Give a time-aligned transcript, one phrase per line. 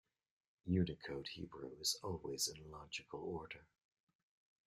[0.65, 3.67] Unicode Hebrew is always in logical order.